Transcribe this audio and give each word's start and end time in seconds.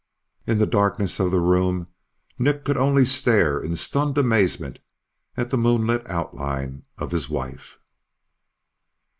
In 0.47 0.57
the 0.57 0.65
darkness 0.65 1.19
of 1.19 1.29
the 1.29 1.39
room, 1.39 1.85
Nick 2.39 2.65
could 2.65 2.75
only 2.75 3.05
stare 3.05 3.59
in 3.61 3.75
stunned 3.75 4.17
amazement 4.17 4.79
at 5.37 5.51
the 5.51 5.59
moonlit 5.59 6.01
outline 6.09 6.85
of 6.97 7.11
his 7.11 7.29
wife. 7.29 7.77